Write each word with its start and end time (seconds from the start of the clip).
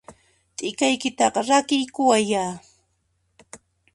T'ikaykitaqa 0.55 1.41
rakiykuwayyá! 1.49 2.45